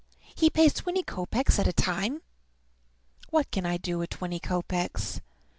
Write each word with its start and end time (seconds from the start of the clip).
He 0.33 0.49
pays 0.49 0.73
twenty 0.73 1.03
kopeks 1.03 1.59
at 1.59 1.67
a 1.67 1.73
time! 1.73 2.23
What 3.29 3.51
can 3.51 3.67
I 3.67 3.77
do 3.77 3.99
with 3.99 4.09
twenty 4.09 4.39
kopeks? 4.39 5.21